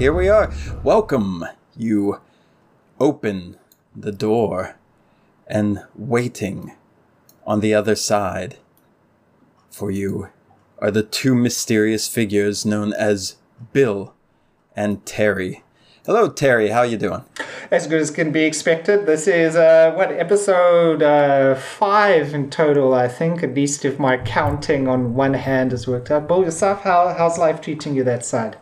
[0.00, 0.50] here we are.
[0.82, 1.44] Welcome.
[1.76, 2.22] You
[2.98, 3.58] open
[3.94, 4.76] the door
[5.46, 6.74] and waiting
[7.46, 8.56] on the other side
[9.70, 10.30] for you
[10.78, 13.36] are the two mysterious figures known as
[13.74, 14.14] Bill
[14.74, 15.64] and Terry.
[16.06, 16.70] Hello, Terry.
[16.70, 17.22] How you doing?
[17.70, 19.04] As good as can be expected.
[19.04, 23.42] This is uh, what episode uh, five in total, I think.
[23.42, 26.26] At least if my counting on one hand has worked out.
[26.26, 28.56] Bill, yourself, how how's life treating you that side?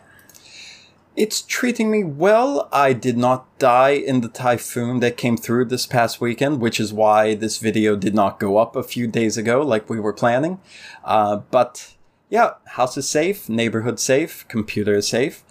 [1.19, 2.69] It's treating me well.
[2.71, 6.93] I did not die in the typhoon that came through this past weekend, which is
[6.93, 10.61] why this video did not go up a few days ago like we were planning.
[11.03, 11.95] Uh, but
[12.29, 15.43] yeah, house is safe, neighborhood safe, computer is safe,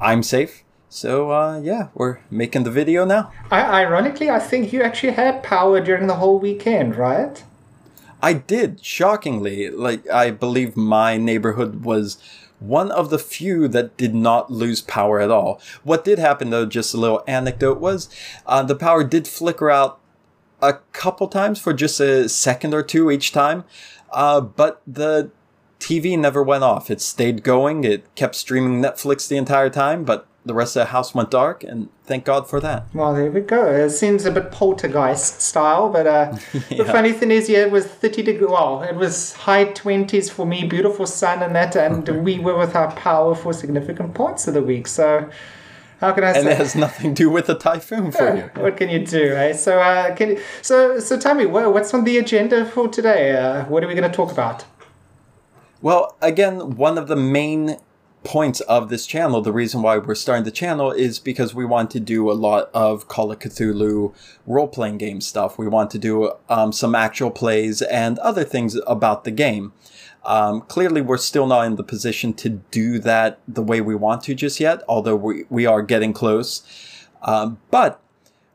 [0.00, 0.62] I'm safe.
[0.88, 3.32] So uh, yeah, we're making the video now.
[3.50, 7.42] I- ironically, I think you actually had power during the whole weekend, right?
[8.22, 9.70] I did, shockingly.
[9.70, 12.16] Like, I believe my neighborhood was
[12.58, 15.60] one of the few that did not lose power at all.
[15.82, 18.08] What did happen, though, just a little anecdote, was
[18.46, 20.00] uh, the power did flicker out
[20.62, 23.64] a couple times for just a second or two each time,
[24.12, 25.30] uh, but the
[25.78, 26.90] TV never went off.
[26.90, 27.84] It stayed going.
[27.84, 31.64] It kept streaming Netflix the entire time, but the rest of the house went dark,
[31.64, 32.86] and thank God for that.
[32.94, 33.66] Well, there we go.
[33.66, 36.36] It seems a bit poltergeist style, but uh,
[36.70, 38.48] the funny thing is, yeah, it was 30 degrees.
[38.48, 42.94] Well, it was high 20s for me, beautiful sun and that, and we were without
[42.96, 44.86] power for significant parts of the week.
[44.86, 45.28] So,
[46.00, 46.52] how can I And say?
[46.52, 48.42] it has nothing to do with the typhoon for you.
[48.62, 49.52] what can you do, eh?
[49.54, 53.32] So, uh, can you, so so tell me, what's on the agenda for today?
[53.36, 54.64] Uh, what are we going to talk about?
[55.82, 57.78] Well, again, one of the main
[58.26, 61.92] points of this channel, the reason why we're starting the channel is because we want
[61.92, 64.12] to do a lot of Call of Cthulhu
[64.46, 65.56] role playing game stuff.
[65.58, 69.72] We want to do um, some actual plays and other things about the game.
[70.24, 74.24] Um, clearly, we're still not in the position to do that the way we want
[74.24, 76.62] to just yet, although we, we are getting close.
[77.22, 78.00] Um, but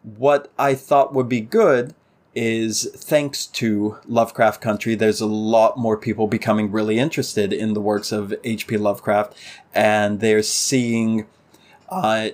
[0.04, 1.96] what I thought would be good
[2.34, 7.82] is thanks to Lovecraft Country, there's a lot more people becoming really interested in the
[7.82, 8.78] works of H.P.
[8.78, 9.36] Lovecraft,
[9.74, 11.28] and they're seeing
[11.90, 12.30] uh,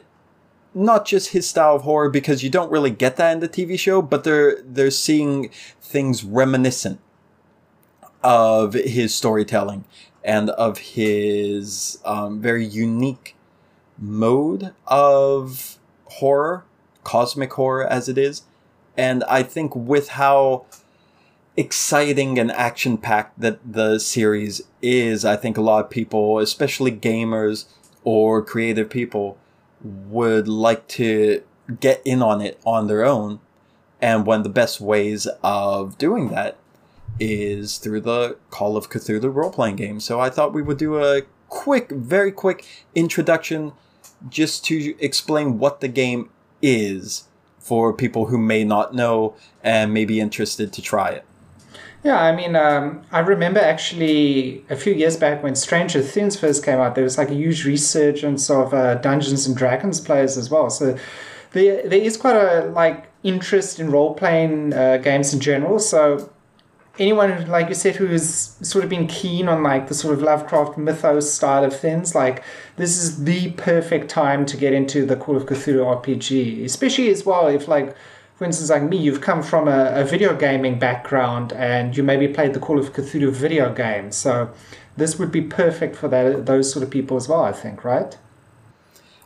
[0.74, 3.78] not just his style of horror because you don't really get that in the TV
[3.78, 5.50] show, but they're they're seeing
[5.82, 7.00] things reminiscent
[8.24, 9.86] of his storytelling
[10.24, 13.36] and of his um, very unique
[13.98, 16.66] mode of horror,
[17.04, 18.44] cosmic horror as it is.
[18.98, 20.66] And I think with how
[21.56, 26.92] exciting and action packed that the series is, I think a lot of people, especially
[26.92, 27.66] gamers
[28.04, 29.38] or creative people,
[29.82, 31.44] would like to
[31.80, 33.40] get in on it on their own.
[34.02, 36.58] And one of the best ways of doing that
[37.20, 40.00] is through the Call of Cthulhu role playing game.
[40.00, 43.74] So I thought we would do a quick, very quick introduction
[44.30, 46.30] just to explain what the game
[46.62, 47.24] is
[47.68, 51.26] for people who may not know and may be interested to try it.
[52.04, 56.64] Yeah, I mean, um, I remember actually a few years back when Stranger Things first
[56.64, 60.50] came out, there was like a huge resurgence of uh, Dungeons and Dragons players as
[60.50, 60.70] well.
[60.70, 60.98] So
[61.52, 65.80] there, there is quite a like interest in role playing uh, games in general.
[65.80, 66.32] So
[67.00, 68.26] anyone like you said who's
[68.62, 72.44] sort of been keen on like the sort of Lovecraft mythos style of things, like
[72.76, 77.26] this is the perfect time to get into the Call of Cthulhu RPG, especially as
[77.26, 77.96] well if like
[78.38, 82.28] for instance, like me, you've come from a, a video gaming background and you maybe
[82.28, 84.12] played the Call of Cthulhu video game.
[84.12, 84.52] So
[84.96, 88.16] this would be perfect for that, those sort of people as well, I think, right?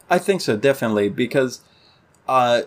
[0.10, 1.60] I think so, definitely, because,
[2.26, 2.62] uh,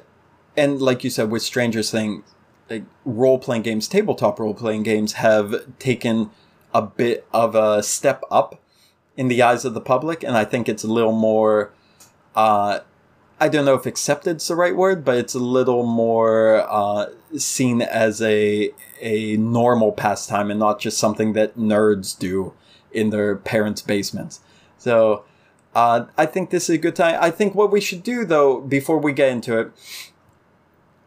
[0.55, 2.34] and like you said, with Stranger Things,
[2.71, 6.31] like role playing games, tabletop role playing games have taken
[6.73, 8.61] a bit of a step up
[9.17, 11.71] in the eyes of the public, and I think it's a little more,
[12.35, 12.81] uh,
[13.39, 17.83] I don't know if accepted's the right word, but it's a little more uh, seen
[17.83, 18.71] as a
[19.01, 22.55] a normal pastime and not just something that nerds do
[22.91, 24.41] in their parents' basements.
[24.79, 25.25] So
[25.75, 27.19] uh, I think this is a good time.
[27.21, 29.73] I think what we should do though, before we get into it,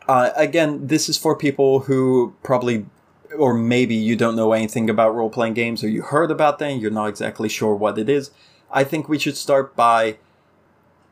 [0.07, 2.85] uh, again, this is for people who probably
[3.37, 6.79] or maybe you don't know anything about role playing games or you heard about them,
[6.79, 8.31] you're not exactly sure what it is.
[8.71, 10.17] I think we should start by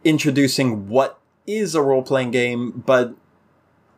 [0.04, 3.16] introducing what is a role playing game, but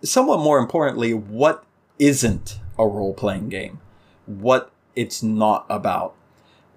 [0.03, 1.63] somewhat more importantly, what
[1.99, 3.79] isn't a role playing game,
[4.25, 6.13] what it's not about.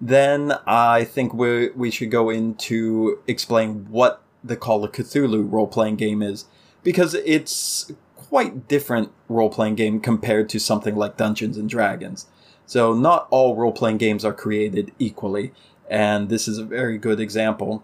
[0.00, 5.66] Then I think we we should go into explain what the Call of Cthulhu role
[5.66, 6.46] playing game is
[6.82, 7.92] because it's
[8.30, 12.26] quite different role playing game compared to something like Dungeons and Dragons.
[12.64, 15.52] So not all role playing games are created equally,
[15.90, 17.82] and this is a very good example.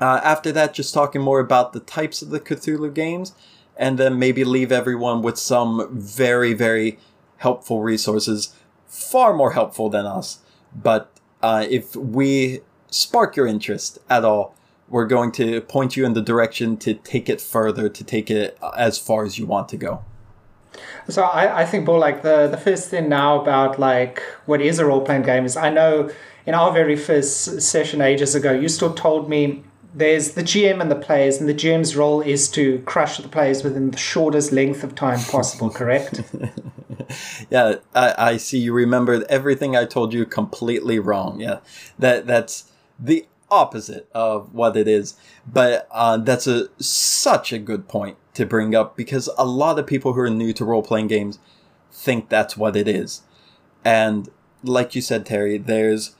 [0.00, 3.34] Uh, after that, just talking more about the types of the Cthulhu games,
[3.76, 6.98] and then maybe leave everyone with some very, very
[7.36, 8.54] helpful resources,
[8.86, 10.38] far more helpful than us.
[10.74, 11.10] But
[11.42, 14.56] uh, if we spark your interest at all,
[14.88, 18.58] we're going to point you in the direction to take it further, to take it
[18.76, 20.04] as far as you want to go.
[21.08, 24.78] So I, I think, Paul, like the, the first thing now about like what is
[24.78, 26.10] a role playing game is I know
[26.46, 29.64] in our very first session ages ago, you still told me
[29.94, 33.62] there's the GM and the players, and the GM's role is to crush the players
[33.62, 36.22] within the shortest length of time possible, correct?
[37.50, 41.40] yeah, I, I see you remembered everything I told you completely wrong.
[41.40, 41.60] Yeah,
[41.98, 45.14] that that's the opposite of what it is.
[45.46, 49.86] But uh, that's a such a good point to bring up because a lot of
[49.86, 51.38] people who are new to role playing games
[51.92, 53.22] think that's what it is.
[53.84, 54.28] And
[54.62, 56.16] like you said, Terry, there's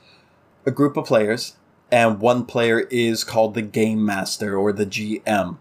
[0.65, 1.55] a group of players,
[1.91, 5.57] and one player is called the game master or the GM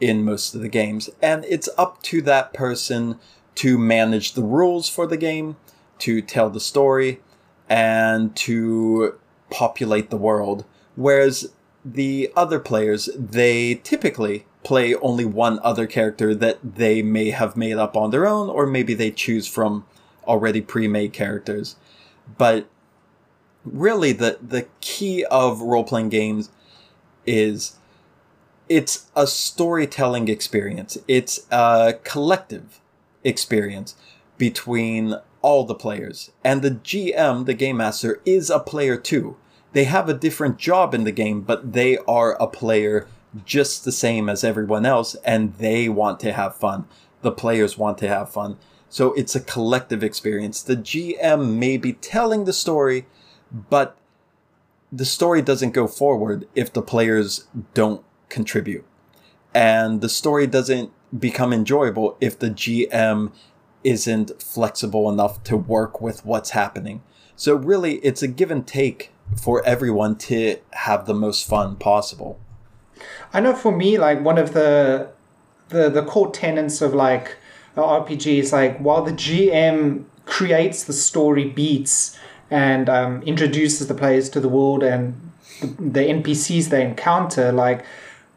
[0.00, 1.10] in most of the games.
[1.22, 3.18] And it's up to that person
[3.56, 5.56] to manage the rules for the game,
[5.98, 7.20] to tell the story,
[7.68, 9.18] and to
[9.50, 10.64] populate the world.
[10.96, 11.52] Whereas
[11.84, 17.76] the other players, they typically play only one other character that they may have made
[17.76, 19.84] up on their own, or maybe they choose from
[20.26, 21.76] already pre-made characters.
[22.38, 22.68] But
[23.64, 26.50] really, the the key of role playing games
[27.26, 27.76] is
[28.68, 30.96] it's a storytelling experience.
[31.06, 32.80] It's a collective
[33.22, 33.94] experience
[34.38, 39.36] between all the players, and the GM, the game master, is a player too.
[39.74, 43.06] They have a different job in the game, but they are a player
[43.44, 46.86] just the same as everyone else and they want to have fun.
[47.22, 48.56] The players want to have fun.
[48.88, 50.62] So it's a collective experience.
[50.62, 53.06] The GM may be telling the story,
[53.50, 53.96] but
[54.92, 58.84] the story doesn't go forward if the players don't contribute.
[59.52, 63.32] And the story doesn't become enjoyable if the GM
[63.82, 67.02] isn't flexible enough to work with what's happening.
[67.34, 72.38] So really, it's a give and take for everyone to have the most fun possible.
[73.32, 75.10] I know for me, like one of the
[75.68, 77.36] the the core tenets of like
[77.76, 82.18] RPG is like while the GM creates the story beats
[82.50, 87.84] and um, introduces the players to the world and the, the NPCs they encounter, like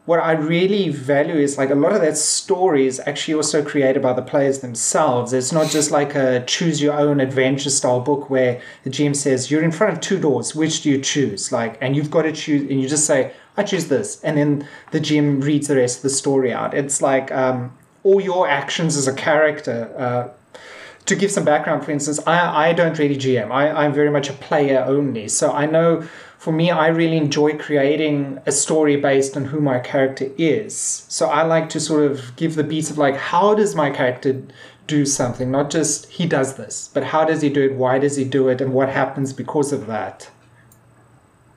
[0.08, 4.00] what I really value is like a lot of that story is actually also created
[4.00, 5.34] by the players themselves.
[5.34, 9.50] It's not just like a choose your own adventure style book where the GM says
[9.50, 11.52] you're in front of two doors, which do you choose?
[11.52, 14.66] Like, and you've got to choose, and you just say, I choose this, and then
[14.92, 16.72] the GM reads the rest of the story out.
[16.72, 19.92] It's like um, all your actions as a character.
[19.94, 20.58] Uh,
[21.04, 23.50] to give some background, for instance, I, I don't really GM.
[23.50, 25.28] I, I'm very much a player only.
[25.28, 26.06] So I know
[26.38, 30.76] for me, I really enjoy creating a story based on who my character is.
[31.08, 34.44] So I like to sort of give the beats of like, how does my character
[34.86, 35.50] do something?
[35.50, 37.74] Not just he does this, but how does he do it?
[37.74, 38.60] Why does he do it?
[38.60, 40.30] And what happens because of that?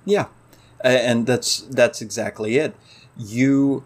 [0.03, 0.25] Yeah,
[0.83, 2.75] and that's that's exactly it.
[3.15, 3.83] You,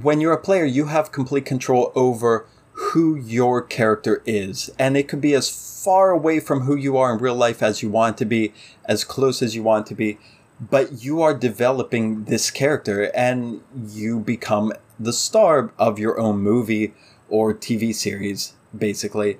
[0.00, 2.46] when you're a player, you have complete control over
[2.90, 5.48] who your character is, and it could be as
[5.84, 8.52] far away from who you are in real life as you want to be,
[8.84, 10.18] as close as you want to be,
[10.60, 16.92] but you are developing this character and you become the star of your own movie
[17.28, 19.38] or TV series, basically.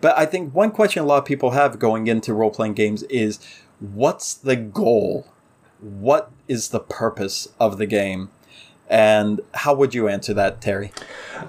[0.00, 3.02] But I think one question a lot of people have going into role playing games
[3.04, 3.40] is
[3.80, 5.26] what's the goal?
[5.80, 8.30] What is the purpose of the game?
[8.92, 10.92] And how would you answer that, Terry?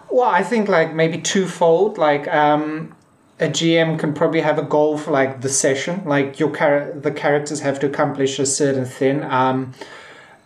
[0.09, 1.97] Well, I think like maybe twofold.
[1.97, 2.95] Like um,
[3.37, 7.11] a GM can probably have a goal for like the session, like your char- the
[7.11, 9.25] characters have to accomplish a certain thing.
[9.25, 9.73] Um,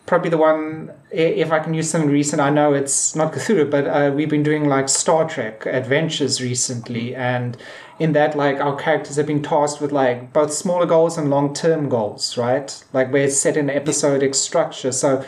[0.08, 2.42] probably the one if I can use something recent.
[2.42, 7.16] I know it's not Cthulhu, but uh, we've been doing like Star Trek adventures recently,
[7.16, 7.56] and
[8.00, 11.54] in that, like our characters have been tasked with like both smaller goals and long
[11.54, 12.84] term goals, right?
[12.92, 15.24] Like we're set in episodic structure, so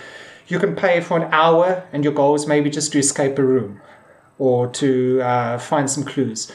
[0.52, 3.44] you can pay for an hour, and your goal is maybe just to escape a
[3.44, 3.82] room
[4.38, 6.52] or to uh, find some clues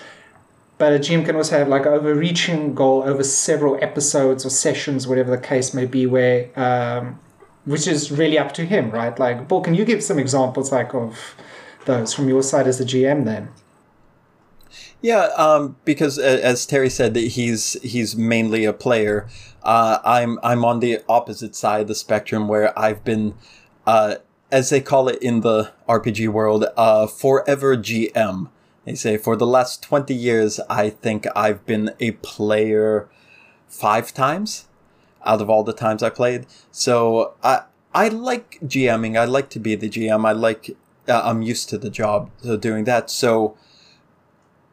[0.78, 5.30] but a GM can also have like overreaching goal over several episodes or sessions, whatever
[5.30, 7.20] the case may be, where um,
[7.64, 9.18] which is really up to him, right?
[9.18, 11.36] Like, Paul, can you give some examples like of
[11.86, 13.48] those from your side as the GM then?
[15.00, 19.28] Yeah, um, because as Terry said, he's he's mainly a player.
[19.62, 23.34] Uh, I'm I'm on the opposite side of the spectrum where I've been,
[23.86, 24.16] uh,
[24.50, 28.50] as they call it in the RPG world, uh, forever GM.
[28.84, 33.08] They say for the last 20 years, I think I've been a player
[33.66, 34.68] five times
[35.24, 36.46] out of all the times I played.
[36.70, 37.62] So I,
[37.94, 39.18] I like GMing.
[39.18, 40.26] I like to be the GM.
[40.26, 40.76] I like.
[41.06, 43.10] Uh, I'm used to the job of doing that.
[43.10, 43.56] So,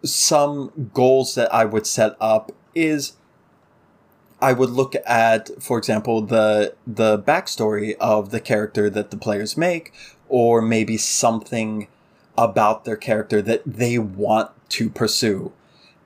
[0.04, 3.14] some goals that I would set up is
[4.42, 9.56] I would look at, for example, the the backstory of the character that the players
[9.56, 9.94] make,
[10.30, 11.88] or maybe something
[12.38, 15.52] about their character that they want to pursue.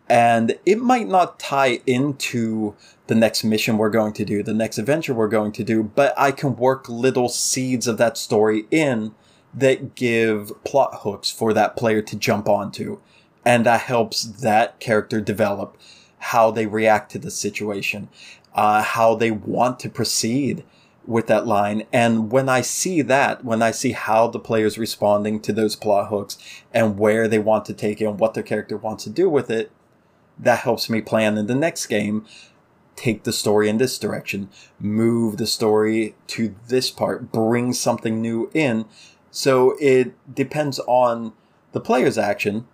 [0.08, 2.76] And it might not tie into
[3.08, 6.14] the next mission we're going to do, the next adventure we're going to do, but
[6.18, 9.16] I can work little seeds of that story in
[9.54, 13.00] that give plot hooks for that player to jump onto.
[13.44, 15.78] And that helps that character develop
[16.32, 18.10] how they react to the situation,
[18.56, 20.64] uh, how they want to proceed
[21.06, 21.84] with that line.
[21.94, 26.10] And when I see that, when I see how the player's responding to those plot
[26.10, 26.38] hooks
[26.74, 29.52] and where they want to take it and what their character wants to do with
[29.52, 29.72] it,
[30.40, 32.26] that helps me plan in the next game
[32.96, 38.50] take the story in this direction, move the story to this part, bring something new
[38.54, 38.86] in.
[39.32, 41.34] So it depends on
[41.74, 42.66] the player's action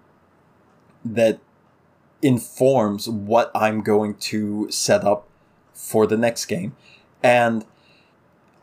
[1.04, 1.40] that
[2.22, 5.28] informs what I'm going to set up
[5.74, 6.76] for the next game.
[7.24, 7.66] And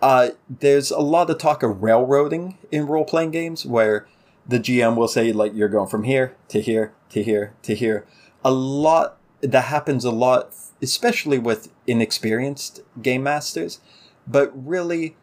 [0.00, 4.06] uh, there's a lot of talk of railroading in role playing games where
[4.46, 8.06] the GM will say, like, you're going from here to here to here to here.
[8.44, 13.80] A lot that happens a lot, especially with inexperienced game masters.
[14.26, 15.16] But really,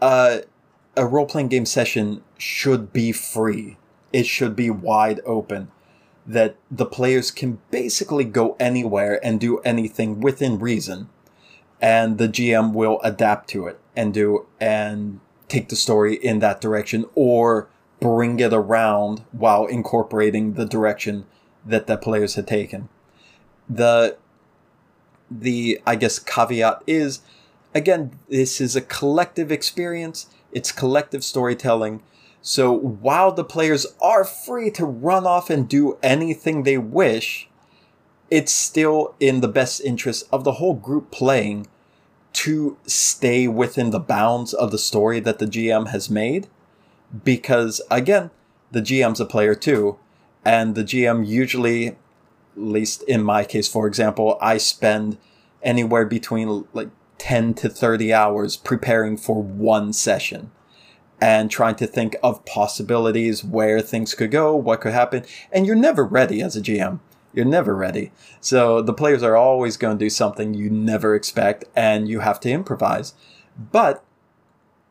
[0.00, 0.38] uh,
[0.96, 3.76] a role playing game session should be free.
[4.12, 5.70] It should be wide open.
[6.26, 11.08] That the players can basically go anywhere and do anything within reason.
[11.80, 16.60] And the GM will adapt to it and do and take the story in that
[16.60, 17.68] direction or
[18.00, 21.26] bring it around while incorporating the direction
[21.64, 22.88] that the players had taken
[23.68, 24.16] the
[25.30, 27.20] the I guess caveat is
[27.74, 30.26] again this is a collective experience.
[30.52, 32.02] It's collective storytelling.
[32.48, 37.48] So while the players are free to run off and do anything they wish,
[38.30, 41.66] it's still in the best interest of the whole group playing
[42.34, 46.46] to stay within the bounds of the story that the GM has made.
[47.24, 48.30] Because again,
[48.70, 49.98] the GM's a player too,
[50.44, 51.96] and the GM usually at
[52.54, 55.18] least in my case, for example, I spend
[55.64, 60.52] anywhere between like 10 to 30 hours preparing for one session
[61.20, 65.24] and trying to think of possibilities where things could go, what could happen.
[65.50, 67.00] And you're never ready as a GM.
[67.32, 68.12] You're never ready.
[68.40, 72.40] So the players are always going to do something you never expect and you have
[72.40, 73.14] to improvise.
[73.58, 74.02] But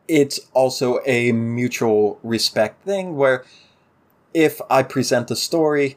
[0.08, 3.44] it's also a mutual respect thing where
[4.32, 5.96] if I present a story,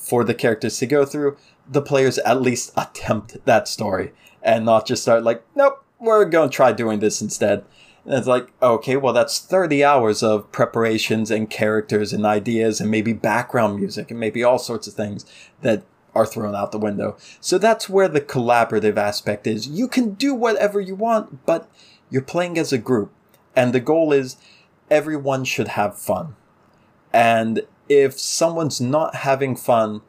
[0.00, 1.36] for the characters to go through,
[1.68, 6.48] the players at least attempt that story and not just start like, nope, we're going
[6.48, 7.64] to try doing this instead.
[8.04, 12.90] And it's like, okay, well, that's 30 hours of preparations and characters and ideas and
[12.90, 15.26] maybe background music and maybe all sorts of things
[15.62, 15.82] that
[16.14, 17.16] are thrown out the window.
[17.40, 19.68] So that's where the collaborative aspect is.
[19.68, 21.70] You can do whatever you want, but
[22.08, 23.12] you're playing as a group.
[23.54, 24.36] And the goal is
[24.90, 26.36] everyone should have fun.
[27.12, 30.02] And if someone's not having fun,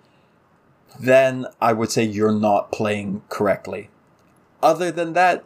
[1.00, 3.90] then I would say you're not playing correctly.
[4.62, 5.44] Other than that,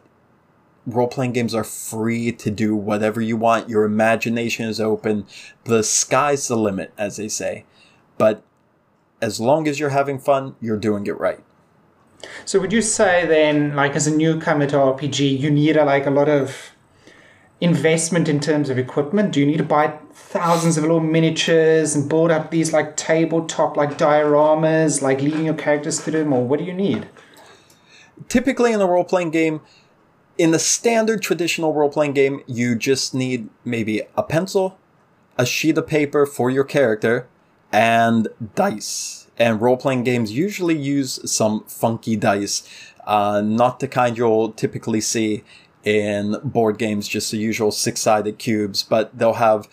[0.86, 3.68] role playing games are free to do whatever you want.
[3.68, 5.26] Your imagination is open.
[5.64, 7.64] The sky's the limit, as they say.
[8.18, 8.42] But
[9.20, 11.40] as long as you're having fun, you're doing it right.
[12.44, 16.06] So would you say then, like as a newcomer to RPG, you need a, like
[16.06, 16.70] a lot of
[17.60, 19.32] investment in terms of equipment?
[19.32, 23.76] Do you need to buy thousands of little miniatures and build up these like tabletop
[23.76, 27.08] like dioramas, like leading your characters through them, or what do you need?
[28.28, 29.60] Typically, in a role playing game,
[30.38, 34.78] in the standard traditional role playing game, you just need maybe a pencil,
[35.38, 37.28] a sheet of paper for your character,
[37.72, 39.28] and dice.
[39.38, 42.66] And role playing games usually use some funky dice,
[43.06, 45.44] uh, not the kind you'll typically see
[45.84, 49.68] in board games, just the usual six sided cubes, but they'll have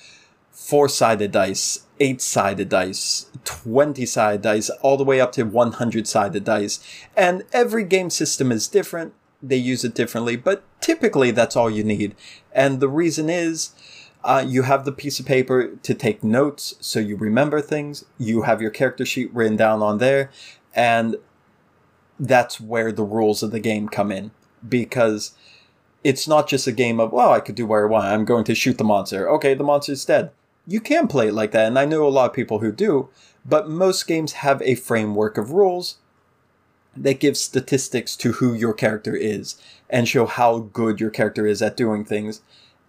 [0.52, 6.08] four sided dice, eight sided dice, 20 sided dice, all the way up to 100
[6.08, 6.80] sided dice.
[7.18, 9.14] And every game system is different.
[9.44, 12.16] They use it differently, but typically that's all you need.
[12.54, 13.72] And the reason is,
[14.24, 18.06] uh, you have the piece of paper to take notes so you remember things.
[18.18, 20.32] You have your character sheet written down on there.
[20.74, 21.18] And
[22.18, 24.32] that's where the rules of the game come in.
[24.68, 25.34] Because
[26.06, 28.06] it's not just a game of, well, I could do what I want.
[28.06, 29.30] I'm going to shoot the monster.
[29.30, 30.32] Okay, the monster's dead.
[30.66, 33.10] You can play it like that, and I know a lot of people who do,
[33.46, 35.98] but most games have a framework of rules
[36.96, 39.56] that give statistics to who your character is
[39.90, 42.42] and show how good your character is at doing things.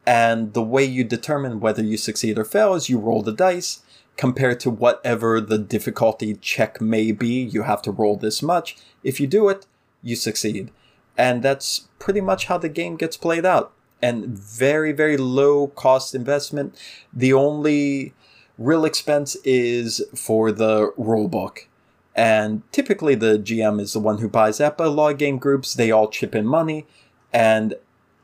[0.06, 3.80] And the way you determine whether you succeed or fail is you roll the dice
[4.16, 7.42] compared to whatever the difficulty check may be.
[7.42, 8.76] You have to roll this much.
[9.02, 9.66] If you do it,
[10.02, 10.70] you succeed.
[11.16, 13.73] And that's pretty much how the game gets played out.
[14.02, 16.76] And very, very low cost investment.
[17.12, 18.12] The only
[18.58, 21.68] real expense is for the rule book.
[22.14, 26.09] And typically the GM is the one who buys that, but game groups, they all
[26.09, 26.87] chip in money
[27.33, 27.75] and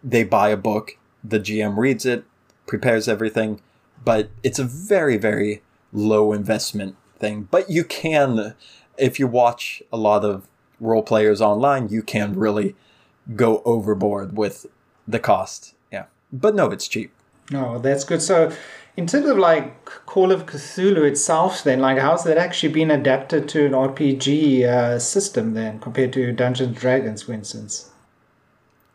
[0.03, 0.97] they buy a book.
[1.25, 2.25] The GM reads it,
[2.67, 3.61] prepares everything,
[4.05, 7.49] but it's a very, very low investment thing.
[7.51, 8.55] But you can,
[8.97, 10.47] if you watch a lot of
[10.79, 12.77] role players online, you can really
[13.35, 14.67] go overboard with
[15.07, 15.75] the cost.
[15.93, 16.07] Yeah.
[16.33, 17.13] But no, it's cheap.
[17.51, 18.23] No, that's good.
[18.23, 18.53] So,
[19.01, 23.49] in terms of like Call of Cthulhu itself, then, like, how's that actually been adapted
[23.49, 27.89] to an RPG uh, system then compared to Dungeons and Dragons, for instance?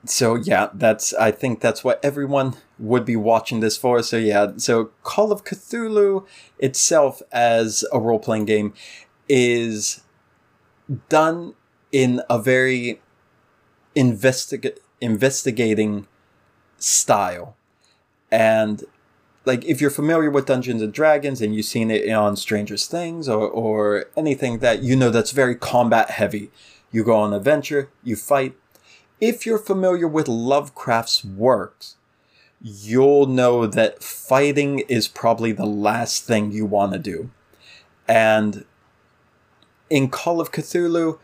[0.06, 4.04] So, yeah, that's, I think that's what everyone would be watching this for.
[4.04, 6.28] So, yeah, so Call of Cthulhu
[6.60, 8.76] itself as a role playing game
[9.28, 10.04] is
[11.10, 11.56] done
[11.92, 13.02] in a very
[13.96, 16.06] investiga- investigating
[16.78, 17.56] style.
[18.30, 18.84] And
[19.46, 23.30] like if you're familiar with Dungeons and Dragons and you've seen it on Stranger Things
[23.30, 26.52] or, or anything that you know that's very combat heavy.
[26.92, 28.56] You go on an adventure, you fight.
[29.22, 31.96] If you're familiar with Lovecraft's works,
[32.62, 37.30] you'll know that fighting is probably the last thing you want to do.
[38.08, 38.66] And
[39.90, 41.20] in Call of Cthulhu,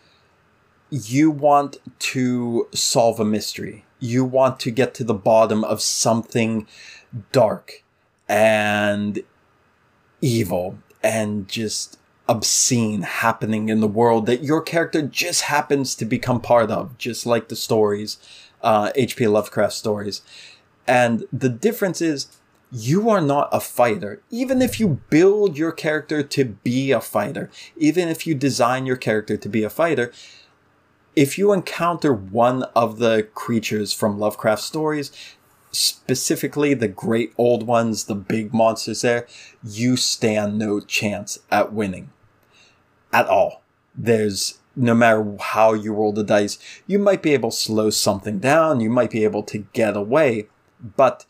[0.89, 3.85] you want to solve a mystery.
[3.99, 6.67] You want to get to the bottom of something
[7.31, 7.83] dark
[8.31, 9.21] and
[10.21, 16.39] evil and just obscene happening in the world that your character just happens to become
[16.39, 18.17] part of, just like the stories,
[18.63, 19.27] uh, H.P.
[19.27, 20.21] Lovecraft stories.
[20.87, 22.37] And the difference is
[22.71, 24.21] you are not a fighter.
[24.29, 28.95] Even if you build your character to be a fighter, even if you design your
[28.95, 30.13] character to be a fighter,
[31.17, 35.11] if you encounter one of the creatures from Lovecraft stories,
[35.71, 39.27] specifically the great old ones, the big monsters there,
[39.63, 42.11] you stand no chance at winning.
[43.13, 43.61] At all.
[43.95, 46.57] There's no matter how you roll the dice,
[46.87, 50.47] you might be able to slow something down, you might be able to get away,
[50.95, 51.25] but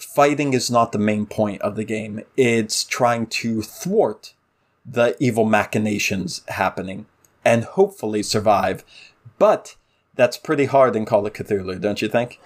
[0.00, 2.22] fighting is not the main point of the game.
[2.36, 4.34] It's trying to thwart
[4.84, 7.06] the evil machinations happening
[7.44, 8.84] and hopefully survive.
[9.38, 9.76] But
[10.14, 12.40] that's pretty hard in Call of Cthulhu, don't you think?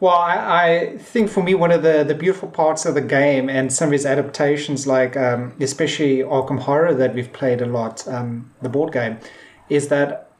[0.00, 3.50] Well, I, I, think for me, one of the, the beautiful parts of the game
[3.50, 8.08] and some of its adaptations, like um, especially Arkham Horror that we've played a lot,
[8.08, 9.18] um, the board game,
[9.68, 10.30] is that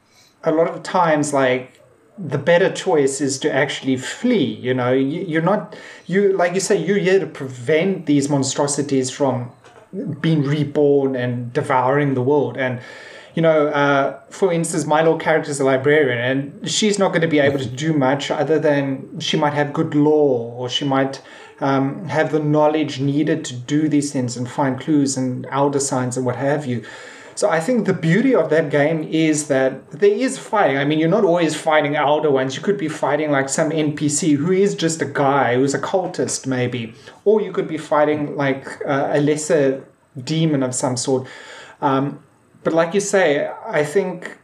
[0.43, 1.79] a lot of times, like,
[2.17, 4.55] the better choice is to actually flee.
[4.55, 5.75] You know, you, you're not,
[6.07, 9.51] you like you say, you're here to prevent these monstrosities from
[10.19, 12.57] being reborn and devouring the world.
[12.57, 12.79] And
[13.35, 17.21] you know, uh, for instance, my little character is a librarian, and she's not going
[17.21, 20.85] to be able to do much other than she might have good law, or she
[20.85, 21.21] might
[21.61, 26.17] um, have the knowledge needed to do these things and find clues and elder signs
[26.17, 26.83] and what have you.
[27.35, 30.77] So I think the beauty of that game is that there is fighting.
[30.77, 32.55] I mean, you're not always fighting elder ones.
[32.55, 36.45] You could be fighting like some NPC who is just a guy who's a cultist,
[36.45, 39.83] maybe, or you could be fighting like uh, a lesser
[40.21, 41.27] demon of some sort.
[41.81, 42.21] Um,
[42.63, 44.37] but like you say, I think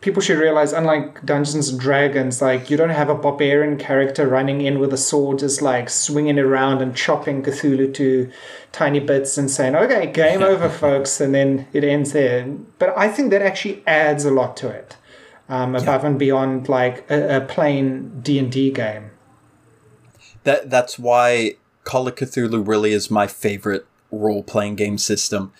[0.00, 4.60] people should realize, unlike Dungeons and Dragons, like you don't have a barbarian character running
[4.60, 8.30] in with a sword, just like swinging around and chopping Cthulhu to
[8.72, 12.46] tiny bits and saying, "Okay, game over, folks," and then it ends there.
[12.78, 14.96] But I think that actually adds a lot to it,
[15.48, 16.08] um, above yeah.
[16.08, 19.10] and beyond like a, a plain D and D game.
[20.44, 25.52] That that's why Call of Cthulhu really is my favorite role playing game system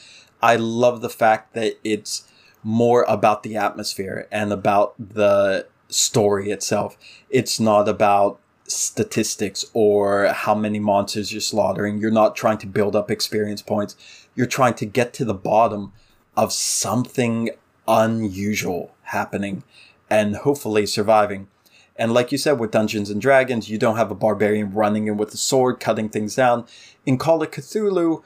[0.42, 2.24] I love the fact that it's
[2.62, 6.96] more about the atmosphere and about the story itself.
[7.30, 11.98] It's not about statistics or how many monsters you're slaughtering.
[11.98, 13.96] You're not trying to build up experience points.
[14.34, 15.92] You're trying to get to the bottom
[16.36, 17.50] of something
[17.88, 19.64] unusual happening
[20.08, 21.48] and hopefully surviving.
[21.96, 25.16] And like you said with Dungeons and Dragons, you don't have a barbarian running in
[25.16, 26.64] with a sword, cutting things down.
[27.04, 28.22] In Call of Cthulhu,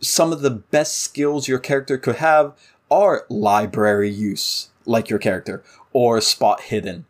[0.00, 2.56] some of the best skills your character could have
[2.90, 7.06] are library use, like your character, or spot hidden.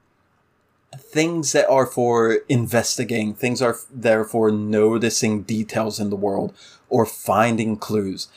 [0.98, 6.54] Things that are for investigating, things are there for noticing details in the world
[6.88, 8.28] or finding clues.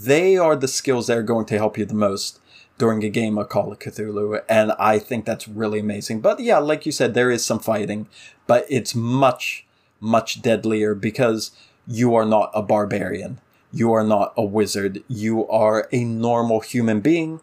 [0.00, 2.40] They are the skills that are going to help you the most
[2.76, 6.20] during a game of Call of Cthulhu, and I think that's really amazing.
[6.20, 8.08] But yeah, like you said, there is some fighting,
[8.46, 9.64] but it's much
[10.00, 11.50] much deadlier because
[11.86, 13.40] you are not a barbarian.
[13.74, 15.02] You are not a wizard.
[15.08, 17.40] You are a normal human being.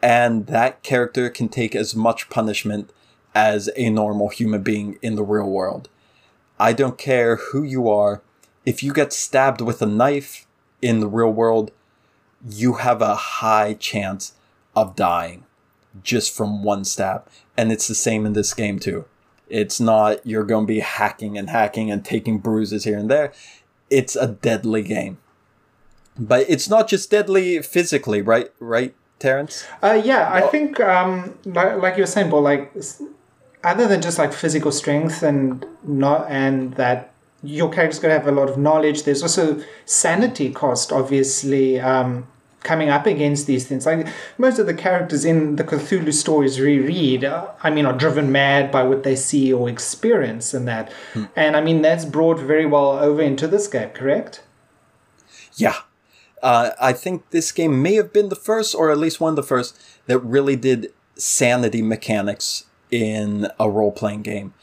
[0.00, 2.92] And that character can take as much punishment
[3.34, 5.88] as a normal human being in the real world.
[6.56, 8.22] I don't care who you are.
[8.64, 10.46] If you get stabbed with a knife
[10.80, 11.72] in the real world,
[12.48, 14.34] you have a high chance
[14.76, 15.42] of dying
[16.00, 17.26] just from one stab.
[17.56, 19.04] And it's the same in this game too.
[19.48, 23.32] It's not you're going to be hacking and hacking and taking bruises here and there.
[23.90, 25.18] It's a deadly game.
[26.18, 28.50] But it's not just deadly physically, right?
[28.58, 29.66] Right, Terrence?
[29.82, 32.74] Uh, yeah, I think um, like, like you were saying, but like
[33.64, 38.28] other than just like physical strength and not and that your character's going to have
[38.28, 39.02] a lot of knowledge.
[39.02, 41.80] There's also sanity cost, obviously.
[41.80, 42.26] Um,
[42.66, 43.86] coming up against these things.
[43.86, 48.32] Like most of the characters in the Cthulhu stories reread, uh, I mean, are driven
[48.32, 50.92] mad by what they see or experience and that.
[51.14, 51.24] Hmm.
[51.36, 54.42] And I mean, that's brought very well over into this game, correct?
[55.54, 55.76] Yeah.
[56.46, 59.36] Uh, I think this game may have been the first, or at least one of
[59.36, 64.54] the first, that really did sanity mechanics in a role playing game.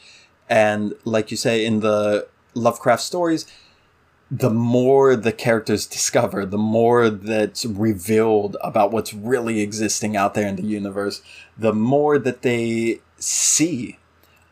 [0.48, 3.44] And like you say, in the Lovecraft stories,
[4.30, 10.48] the more the characters discover, the more that's revealed about what's really existing out there
[10.48, 11.20] in the universe,
[11.58, 13.98] the more that they see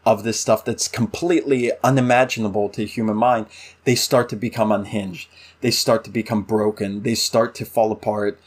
[0.04, 3.46] of this stuff that's completely unimaginable to human mind,
[3.84, 5.28] they start to become unhinged.
[5.60, 7.02] They start to become broken.
[7.02, 8.40] They start to fall apart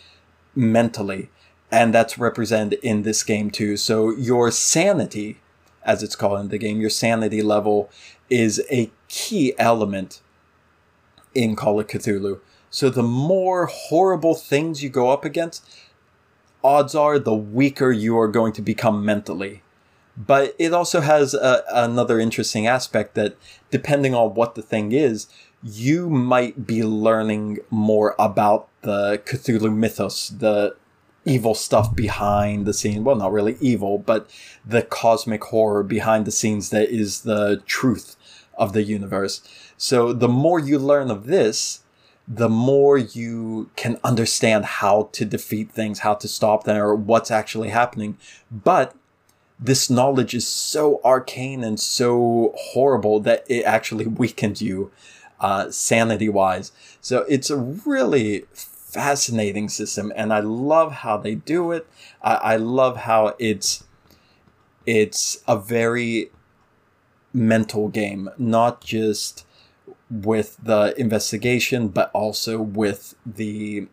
[0.54, 1.30] mentally.
[1.72, 3.78] And that's represented in this game too.
[3.78, 5.38] So your sanity,
[5.84, 7.90] as it's called in the game, your sanity level
[8.30, 10.22] is a key element
[11.34, 12.40] in Call of Cthulhu.
[12.70, 15.66] So the more horrible things you go up against,
[16.64, 19.62] odds are the weaker you are going to become mentally.
[20.18, 23.36] But it also has a, another interesting aspect that
[23.70, 25.28] depending on what the thing is,
[25.62, 30.76] you might be learning more about the Cthulhu mythos, the
[31.26, 33.04] evil stuff behind the scene.
[33.04, 34.30] Well, not really evil, but
[34.66, 38.16] the cosmic horror behind the scenes that is the truth
[38.58, 39.42] of the universe.
[39.76, 41.82] So the more you learn of this,
[42.28, 47.32] the more you can understand how to defeat things, how to stop them, or what's
[47.32, 48.18] actually happening.
[48.52, 48.96] But
[49.60, 54.92] this knowledge is so arcane and so horrible that it actually weakens you
[55.40, 56.72] uh, sanity wise.
[57.02, 61.88] So it's a really fascinating system, and I love how they do it.
[62.22, 63.84] I, I love how it's
[64.86, 66.32] it's a very
[67.34, 69.46] mental game, not just
[70.10, 73.88] with the investigation, but also with the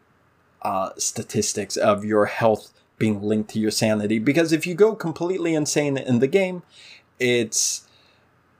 [0.60, 2.70] uh, statistics of your health
[3.02, 4.20] being linked to your sanity.
[4.20, 6.62] Because if you go completely insane in the game,
[7.18, 7.88] it's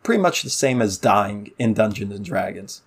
[0.03, 2.83] pretty much the same as dying in Dungeons and Dragons.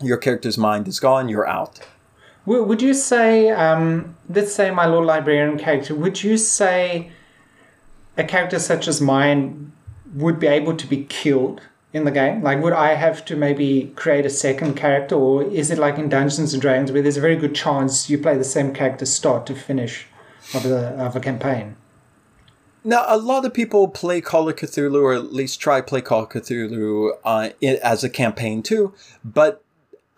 [0.00, 1.80] Your character's mind is gone, you're out.
[2.46, 7.10] Would you say, um, let's say my Lord Librarian character, would you say
[8.16, 9.72] a character such as mine
[10.14, 11.60] would be able to be killed
[11.92, 12.40] in the game?
[12.40, 16.08] Like, would I have to maybe create a second character, or is it like in
[16.08, 19.44] Dungeons and Dragons where there's a very good chance you play the same character start
[19.46, 20.06] to finish
[20.54, 21.76] of, the, of a campaign?
[22.84, 26.22] Now, a lot of people play Call of Cthulhu, or at least try play Call
[26.22, 29.62] of Cthulhu uh, as a campaign too, but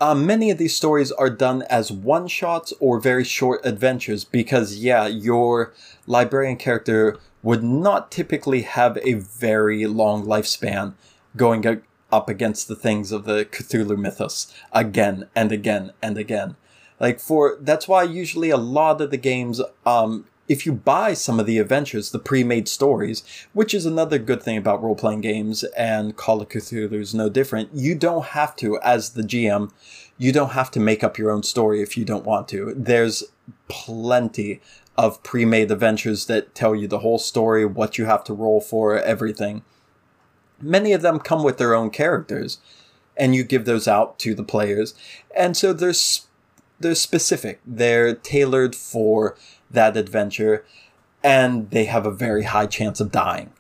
[0.01, 4.79] uh, many of these stories are done as one shots or very short adventures because,
[4.79, 5.75] yeah, your
[6.07, 10.95] librarian character would not typically have a very long lifespan
[11.37, 16.57] going up against the things of the Cthulhu mythos again and again and again.
[17.01, 21.39] Like for that's why usually a lot of the games um if you buy some
[21.39, 26.17] of the adventures, the pre-made stories, which is another good thing about role-playing games and
[26.17, 29.71] Call of Cthulhu is no different, you don't have to, as the GM,
[30.19, 32.75] you don't have to make up your own story if you don't want to.
[32.77, 33.23] There's
[33.69, 34.61] plenty
[34.99, 38.99] of pre-made adventures that tell you the whole story, what you have to roll for,
[38.99, 39.63] everything.
[40.61, 42.59] Many of them come with their own characters,
[43.17, 44.95] and you give those out to the players.
[45.37, 45.95] And so they're,
[46.81, 47.61] they're specific.
[47.67, 49.37] They're tailored for
[49.71, 50.65] that adventure,
[51.23, 53.53] and they have a very high chance of dying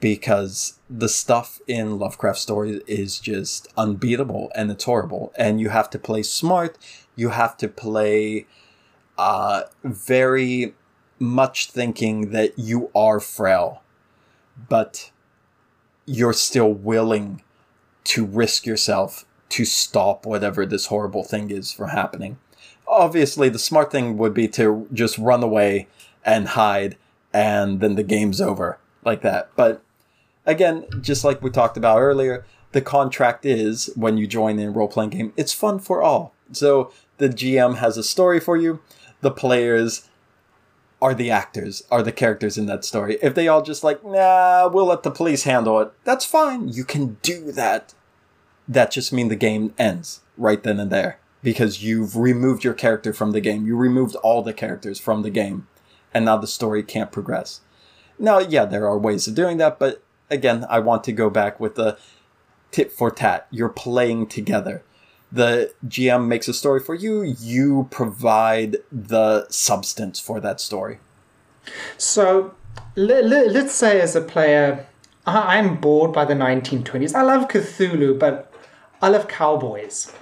[0.00, 5.32] because the stuff in Lovecraft stories is just unbeatable and it's horrible.
[5.36, 6.78] And you have to play smart.
[7.16, 8.46] You have to play
[9.18, 10.74] uh, very
[11.18, 13.82] much thinking that you are frail,
[14.68, 15.10] but
[16.06, 17.42] you're still willing
[18.04, 22.38] to risk yourself to stop whatever this horrible thing is from happening
[22.92, 25.88] obviously the smart thing would be to just run away
[26.24, 26.96] and hide
[27.32, 29.50] and then the game's over like that.
[29.56, 29.82] But
[30.46, 34.88] again, just like we talked about earlier, the contract is when you join in role
[34.88, 36.34] playing game, it's fun for all.
[36.52, 38.80] So the GM has a story for you.
[39.20, 40.08] The players
[41.00, 43.18] are the actors, are the characters in that story.
[43.22, 46.68] If they all just like, nah, we'll let the police handle it, that's fine.
[46.68, 47.94] You can do that.
[48.68, 53.12] That just mean the game ends right then and there because you've removed your character
[53.12, 53.66] from the game.
[53.66, 55.66] You removed all the characters from the game,
[56.14, 57.60] and now the story can't progress.
[58.18, 61.58] Now, yeah, there are ways of doing that, but again, I want to go back
[61.58, 61.98] with the
[62.70, 63.46] tit for tat.
[63.50, 64.82] You're playing together.
[65.30, 70.98] The GM makes a story for you, you provide the substance for that story.
[71.96, 72.54] So,
[72.96, 73.24] let,
[73.56, 74.86] us say as a player,
[75.26, 77.14] I'm bored by the 1920s.
[77.14, 78.51] I love Cthulhu, but
[79.02, 80.12] I love cowboys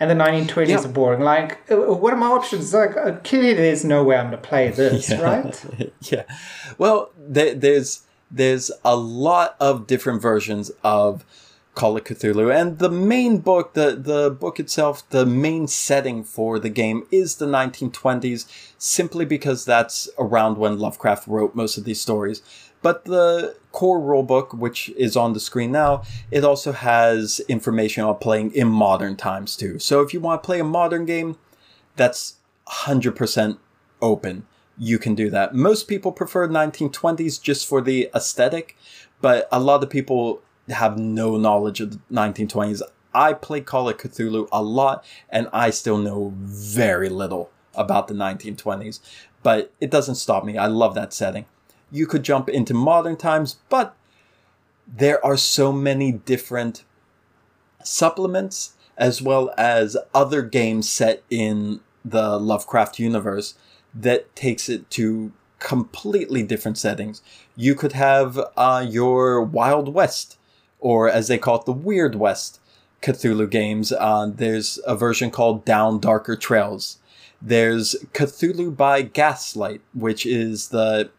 [0.00, 0.78] and the 1920s yeah.
[0.78, 1.20] are boring.
[1.20, 2.72] Like, uh, what are my options?
[2.72, 5.20] Like, uh, clearly, there's no way I'm going to play this, yeah.
[5.20, 5.64] right?
[6.02, 6.22] yeah.
[6.76, 11.24] Well, there, there's there's a lot of different versions of
[11.74, 16.58] Call of Cthulhu, and the main book, the the book itself, the main setting for
[16.58, 18.46] the game is the 1920s,
[18.78, 22.42] simply because that's around when Lovecraft wrote most of these stories.
[22.82, 28.16] But the core rulebook, which is on the screen now, it also has information on
[28.16, 29.78] playing in modern times too.
[29.78, 31.36] So if you want to play a modern game,
[31.96, 32.36] that's
[32.68, 33.58] 100%
[34.00, 34.46] open.
[34.78, 35.54] You can do that.
[35.54, 38.76] Most people prefer 1920s just for the aesthetic,
[39.20, 42.82] but a lot of people have no knowledge of the 1920s.
[43.12, 48.14] I play Call of Cthulhu a lot, and I still know very little about the
[48.14, 49.00] 1920s,
[49.42, 50.56] but it doesn't stop me.
[50.56, 51.46] I love that setting
[51.90, 53.96] you could jump into modern times, but
[54.86, 56.84] there are so many different
[57.82, 63.54] supplements as well as other games set in the Lovecraft universe
[63.94, 67.22] that takes it to completely different settings.
[67.56, 70.36] You could have uh, your Wild West,
[70.80, 72.60] or as they call it, the Weird West
[73.02, 73.92] Cthulhu games.
[73.92, 76.98] Uh, there's a version called Down Darker Trails.
[77.40, 81.10] There's Cthulhu by Gaslight, which is the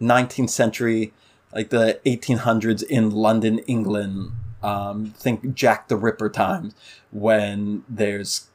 [0.00, 1.12] 19th century,
[1.52, 4.32] like the 1800s in London, England.
[4.62, 6.74] Um, think Jack the Ripper times
[7.12, 8.48] when there's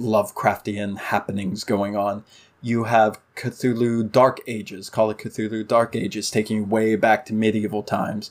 [0.00, 2.24] Lovecraftian happenings going on.
[2.62, 7.34] You have Cthulhu Dark Ages, call it Cthulhu Dark Ages, taking you way back to
[7.34, 8.30] medieval times.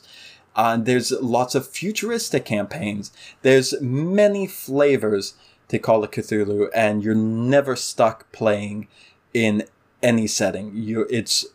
[0.54, 3.12] Uh, there's lots of futuristic campaigns.
[3.42, 5.34] There's many flavors
[5.68, 8.88] to Call of Cthulhu, and you're never stuck playing
[9.32, 9.64] in
[10.02, 10.72] any setting.
[10.74, 11.46] You, it's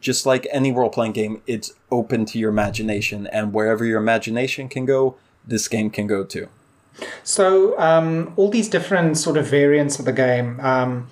[0.00, 4.68] just like any role playing game, it's open to your imagination, and wherever your imagination
[4.68, 6.48] can go, this game can go too.
[7.22, 11.08] So, um, all these different sort of variants of the game, um,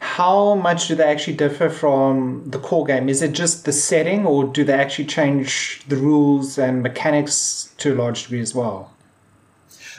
[0.00, 3.08] how much do they actually differ from the core game?
[3.08, 7.94] Is it just the setting, or do they actually change the rules and mechanics to
[7.94, 8.92] a large degree as well?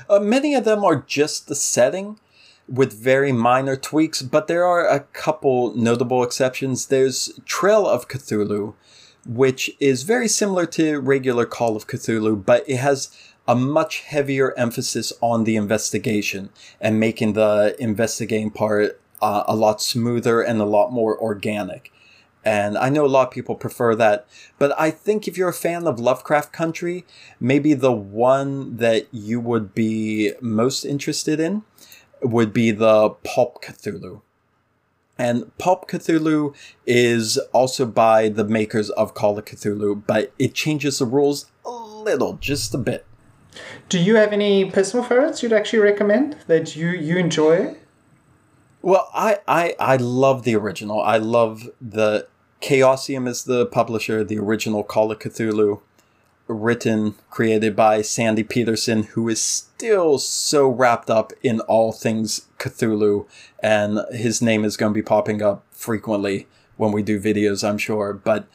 [0.10, 2.20] Uh, many of them are just the setting
[2.68, 6.88] with very minor tweaks, but there are a couple notable exceptions.
[6.88, 8.74] There's Trail of Cthulhu,
[9.26, 13.10] which is very similar to regular Call of Cthulhu, but it has
[13.48, 16.50] a much heavier emphasis on the investigation
[16.82, 21.92] and making the investigating part uh, a lot smoother and a lot more organic.
[22.44, 24.26] And I know a lot of people prefer that,
[24.58, 27.06] but I think if you're a fan of Lovecraft Country,
[27.40, 31.64] maybe the one that you would be most interested in
[32.22, 34.22] would be the Pulp Cthulhu.
[35.18, 41.00] And Pulp Cthulhu is also by the makers of Call of Cthulhu, but it changes
[41.00, 43.06] the rules a little, just a bit.
[43.90, 47.76] Do you have any personal favorites you'd actually recommend that you, you enjoy?
[48.84, 51.02] Well, I, I, I love the original.
[51.02, 52.28] I love the
[52.62, 55.82] Chaosium is the publisher, the original Call of Cthulhu
[56.48, 63.28] written, created by Sandy Petersen, who is still so wrapped up in all things Cthulhu,
[63.62, 67.78] and his name is going to be popping up frequently when we do videos, I'm
[67.78, 68.14] sure.
[68.14, 68.48] But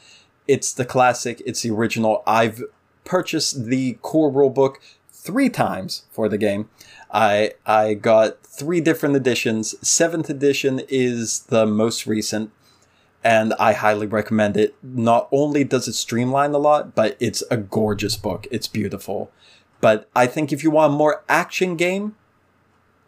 [0.47, 2.23] it's the classic, it's the original.
[2.25, 2.63] I've
[3.05, 4.75] purchased the core rulebook
[5.11, 6.69] three times for the game.
[7.11, 9.75] I I got three different editions.
[9.87, 12.51] Seventh edition is the most recent
[13.23, 14.75] and I highly recommend it.
[14.83, 18.47] Not only does it streamline a lot, but it's a gorgeous book.
[18.51, 19.31] It's beautiful.
[19.81, 22.15] But I think if you want a more action game,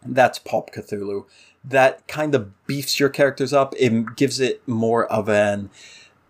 [0.04, 1.26] that's Pulp Cthulhu.
[1.64, 3.74] That kind of beefs your characters up.
[3.78, 5.70] It gives it more of an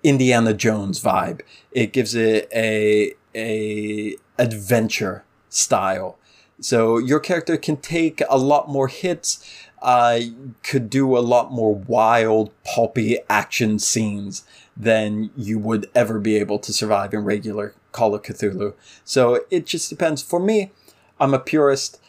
[0.03, 1.41] Indiana Jones vibe.
[1.73, 6.19] It gives it a a adventure style.
[6.61, 9.45] So your character can take a lot more hits
[9.83, 10.21] uh,
[10.63, 14.45] could do a lot more wild, pulpy action scenes
[14.77, 18.75] than you would ever be able to survive in regular Call of Cthulhu.
[19.05, 20.23] So it just depends.
[20.23, 20.73] For me,
[21.21, 22.01] I'm a purist.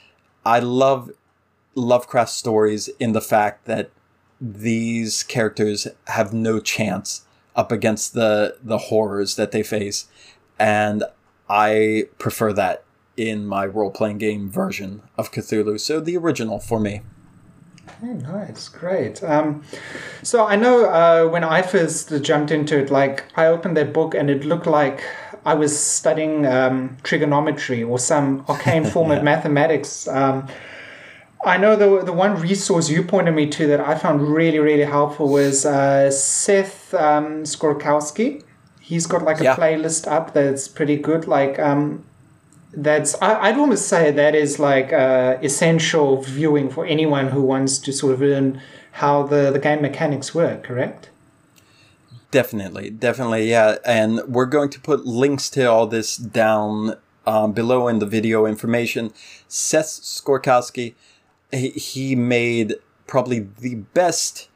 [0.46, 1.12] I love
[1.76, 3.92] Lovecraft stories in the fact that
[4.42, 10.08] these characters have no chance up against the the horrors that they face
[10.60, 11.04] and
[11.50, 12.84] I prefer that
[13.18, 15.80] in my role playing game version of Cthulhu.
[15.80, 17.02] So the original for me.
[18.04, 19.24] Oh, nice, great.
[19.24, 19.64] Um,
[20.22, 24.14] so I know uh, when I first jumped into it, like I opened that book
[24.14, 25.04] and it looked like
[25.46, 29.18] I was studying um, trigonometry or some arcane form yeah.
[29.18, 30.08] of mathematics.
[30.08, 30.48] Um,
[31.46, 34.84] I know the the one resource you pointed me to that I found really really
[34.84, 38.44] helpful was uh, Seth um, Skorkowsky.
[38.82, 39.56] He's got like a yeah.
[39.56, 41.28] playlist up that's pretty good.
[41.28, 42.04] Like um,
[42.74, 47.78] that's I, would almost say that is like uh, essential viewing for anyone who wants
[47.80, 48.62] to sort of learn
[48.94, 50.64] how the the game mechanics work.
[50.64, 51.10] Correct.
[52.30, 53.78] Definitely, definitely, yeah.
[53.86, 58.46] And we're going to put links to all this down um, below in the video
[58.46, 59.14] information.
[59.48, 60.96] Seth Skorkowsky
[61.52, 62.76] he, he made
[63.06, 64.50] probably the best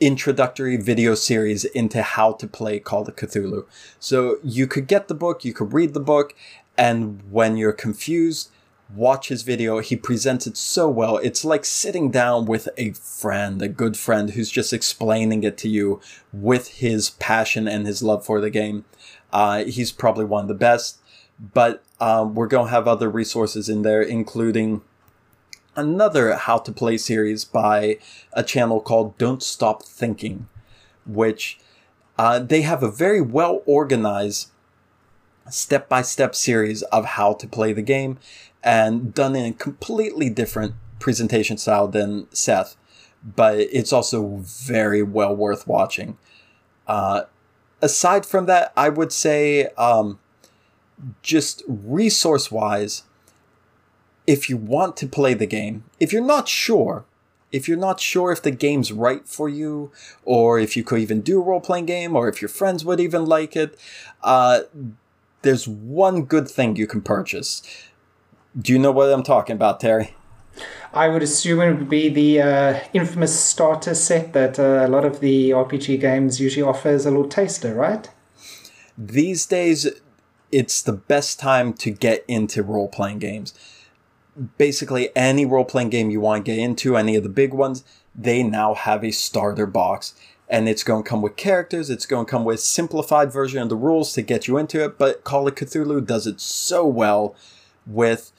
[0.00, 3.64] introductory video series into how to play Call of Cthulhu.
[4.00, 6.34] So you could get the book, you could read the book,
[6.76, 8.50] and when you're confused,
[8.94, 9.78] watch his video.
[9.78, 11.18] He presents it so well.
[11.18, 15.68] It's like sitting down with a friend, a good friend who's just explaining it to
[15.68, 16.00] you
[16.32, 18.84] with his passion and his love for the game.
[19.32, 20.98] Uh, he's probably one of the best,
[21.52, 24.82] but um, we're going to have other resources in there, including
[25.76, 27.98] another how to play series by
[28.32, 30.48] a channel called Don't Stop Thinking,
[31.04, 31.58] which
[32.16, 34.50] uh, they have a very well organized
[35.50, 38.18] step by step series of how to play the game
[38.62, 42.76] and done in a completely different presentation style than Seth,
[43.24, 46.16] but it's also very well worth watching.
[46.86, 47.22] Uh,
[47.82, 50.18] aside from that, I would say um,
[51.22, 53.04] just resource wise,
[54.26, 57.04] if you want to play the game, if you're not sure,
[57.52, 59.92] if you're not sure if the game's right for you,
[60.24, 62.98] or if you could even do a role playing game, or if your friends would
[62.98, 63.78] even like it,
[64.22, 64.60] uh,
[65.44, 67.62] there's one good thing you can purchase.
[68.60, 70.14] Do you know what I'm talking about, Terry?
[70.92, 75.04] I would assume it would be the uh, infamous starter set that uh, a lot
[75.04, 78.08] of the RPG games usually offer as a little taster, right?
[78.96, 79.88] These days,
[80.52, 83.54] it's the best time to get into role playing games
[84.58, 87.84] basically any role playing game you want to get into, any of the big ones,
[88.14, 90.14] they now have a starter box.
[90.48, 93.68] And it's going to come with characters, it's going to come with simplified version of
[93.70, 97.34] the rules to get you into it, but Call of Cthulhu does it so well
[97.86, 98.30] with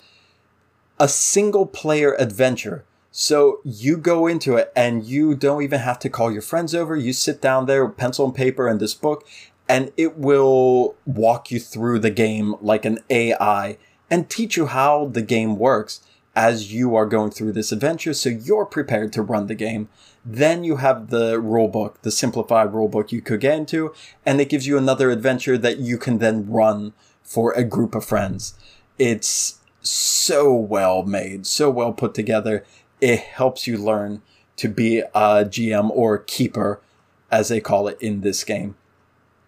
[0.99, 2.85] a single player adventure.
[3.11, 6.95] So you go into it and you don't even have to call your friends over.
[6.95, 9.25] You sit down there with pencil and paper and this book,
[9.67, 13.77] and it will walk you through the game like an AI
[14.09, 16.01] and teach you how the game works
[16.35, 19.87] as you are going through this adventure so you're prepared to run the game.
[20.25, 23.93] Then you have the rulebook, the simplified rulebook you could get into,
[24.25, 28.05] and it gives you another adventure that you can then run for a group of
[28.05, 28.55] friends.
[28.97, 32.65] It's so well made, so well put together.
[32.99, 34.23] It helps you learn
[34.57, 36.81] to be a GM or keeper,
[37.29, 38.75] as they call it in this game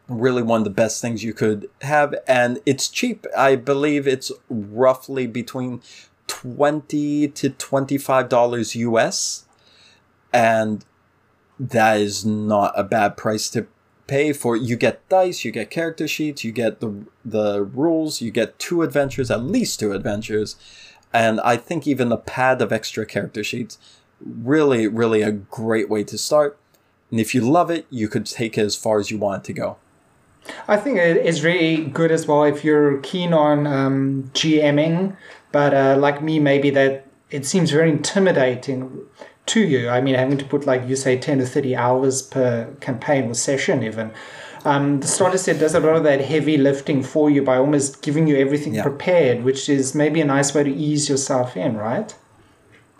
[0.09, 4.31] really one of the best things you could have and it's cheap i believe it's
[4.49, 5.81] roughly between
[6.27, 9.45] 20 to 25 dollars us
[10.33, 10.85] and
[11.59, 13.67] that is not a bad price to
[14.05, 14.55] pay for.
[14.55, 18.81] You get dice you get character sheets you get the the rules you get two
[18.81, 20.55] adventures at least two adventures
[21.13, 23.77] and i think even the pad of extra character sheets
[24.21, 26.57] really really a great way to start
[27.11, 29.45] and if you love it you could take it as far as you want it
[29.47, 29.77] to go.
[30.67, 35.15] I think it's really good as well if you're keen on um, GMing,
[35.51, 39.01] but uh, like me, maybe that it seems very intimidating
[39.47, 39.89] to you.
[39.89, 43.33] I mean, having to put like you say, ten to thirty hours per campaign or
[43.33, 44.11] session, even.
[44.65, 48.01] Um, the starter set does a lot of that heavy lifting for you by almost
[48.01, 48.83] giving you everything yeah.
[48.83, 52.13] prepared, which is maybe a nice way to ease yourself in, right?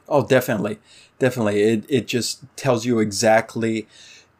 [0.07, 0.79] Oh, definitely,
[1.19, 1.61] definitely.
[1.61, 3.87] It it just tells you exactly.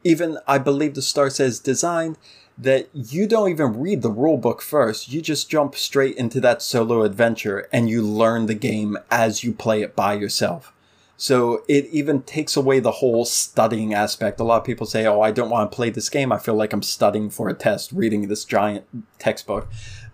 [0.03, 2.18] Even I believe the star says designed
[2.58, 5.12] that you don't even read the rule book first.
[5.12, 9.53] You just jump straight into that solo adventure and you learn the game as you
[9.53, 10.74] play it by yourself.
[11.18, 14.39] So it even takes away the whole studying aspect.
[14.39, 16.32] A lot of people say, Oh, I don't want to play this game.
[16.32, 18.86] I feel like I'm studying for a test reading this giant
[19.18, 19.68] textbook.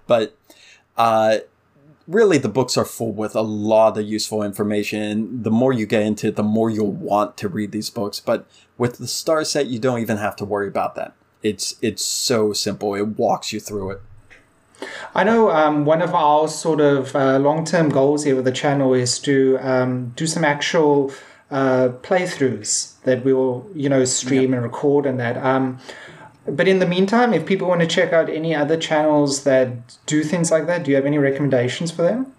[0.07, 0.35] But,
[0.97, 1.39] uh,
[2.07, 5.43] really the books are full with a lot of useful information.
[5.43, 8.19] The more you get into it, the more you'll want to read these books.
[8.19, 8.45] But
[8.77, 11.13] with the star set, you don't even have to worry about that.
[11.41, 12.95] It's it's so simple.
[12.95, 14.01] It walks you through it.
[15.15, 18.51] I know um, one of our sort of uh, long term goals here with the
[18.51, 21.11] channel is to um, do some actual
[21.51, 24.53] uh, playthroughs that we will, you know, stream yep.
[24.53, 25.37] and record and that.
[25.37, 25.79] Um,
[26.45, 30.23] but in the meantime, if people want to check out any other channels that do
[30.23, 32.33] things like that, do you have any recommendations for them?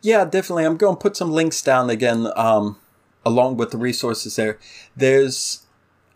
[0.00, 0.64] Yeah, definitely.
[0.64, 2.76] I'm going to put some links down again, um,
[3.24, 4.58] along with the resources there.
[4.96, 5.66] There's,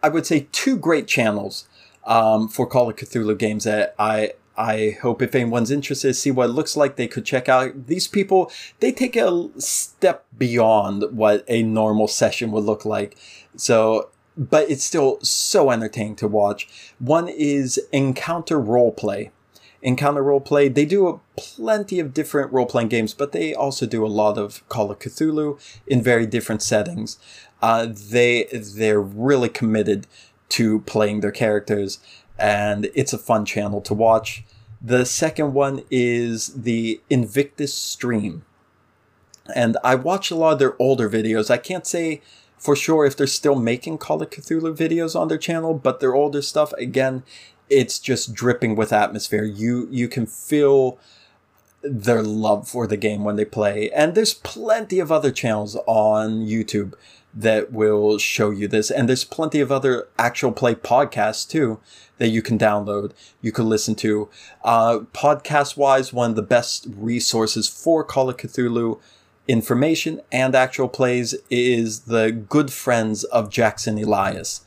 [0.03, 1.67] I would say, two great channels
[2.05, 6.51] um, for Call of Cthulhu games that I I hope if anyone's interested see what
[6.51, 8.51] it looks like, they could check out these people.
[8.81, 13.17] They take a step beyond what a normal session would look like.
[13.57, 16.69] So, but it's still so entertaining to watch.
[16.99, 19.31] One is Encounter Roleplay.
[19.81, 24.07] Encounter Roleplay, they do a plenty of different role playing games, but they also do
[24.07, 27.19] a lot of Call of Cthulhu in very different settings.
[27.61, 30.07] Uh, they they're really committed
[30.51, 31.99] to playing their characters
[32.39, 34.45] and it's a fun channel to watch.
[34.81, 38.45] The second one is the Invictus Stream.
[39.55, 41.51] And I watch a lot of their older videos.
[41.51, 42.21] I can't say
[42.59, 46.15] for sure if they're still making Call of Cthulhu videos on their channel, but their
[46.15, 47.25] older stuff, again,
[47.69, 49.45] it's just dripping with atmosphere.
[49.45, 50.99] You you can feel
[51.83, 53.91] their love for the game when they play.
[53.91, 56.95] And there's plenty of other channels on YouTube
[57.35, 58.91] that will show you this.
[58.91, 61.81] And there's plenty of other actual play podcasts too
[62.23, 63.11] that you can download,
[63.41, 64.29] you can listen to.
[64.63, 69.01] Uh, podcast wise, one of the best resources for Call of Cthulhu
[69.49, 74.65] information and actual plays is the Good Friends of Jackson Elias.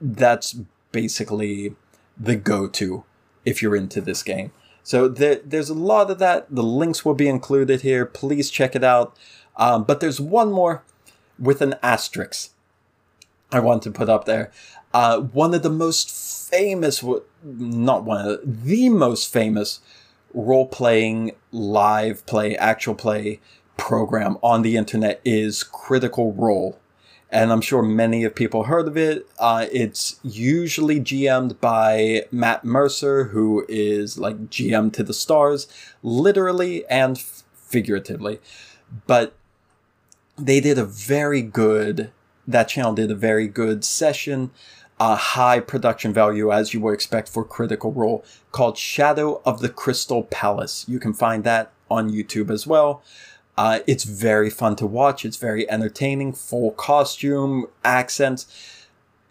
[0.00, 0.60] That's
[0.92, 1.74] basically
[2.16, 3.02] the go to
[3.44, 4.52] if you're into this game.
[4.84, 6.46] So there, there's a lot of that.
[6.54, 8.06] The links will be included here.
[8.06, 9.16] Please check it out.
[9.56, 10.84] Um, but there's one more
[11.36, 12.52] with an asterisk
[13.50, 14.50] I want to put up there.
[14.92, 16.10] Uh, one of the most
[16.50, 17.04] famous,
[17.42, 19.80] not one of the most famous
[20.32, 23.40] role playing, live play, actual play
[23.76, 26.78] program on the internet is Critical Role.
[27.30, 29.28] And I'm sure many of people heard of it.
[29.38, 35.68] Uh, it's usually GM'd by Matt Mercer, who is like GM to the stars,
[36.02, 38.40] literally and figuratively.
[39.06, 39.34] But
[40.38, 42.10] they did a very good
[42.48, 44.50] that channel did a very good session
[45.00, 49.68] a high production value as you would expect for critical role called shadow of the
[49.68, 50.84] crystal palace.
[50.88, 53.02] You can find that on youtube as well.
[53.56, 55.24] Uh, it's very fun to watch.
[55.24, 58.46] It's very entertaining full costume accents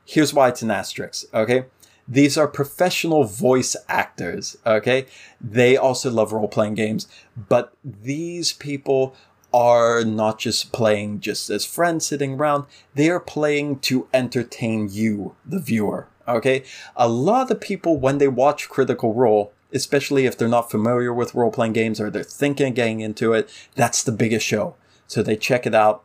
[0.08, 1.66] here's why it's an asterisk okay?
[2.08, 5.06] These are professional voice actors okay?
[5.42, 7.08] They also love role-playing games
[7.50, 9.16] but these people
[9.58, 15.36] are not just playing just as friends sitting around, they are playing to entertain you,
[15.44, 16.08] the viewer.
[16.28, 16.64] Okay?
[16.96, 21.34] A lot of people, when they watch Critical Role, especially if they're not familiar with
[21.34, 24.76] role playing games or they're thinking of getting into it, that's the biggest show.
[25.08, 26.04] So they check it out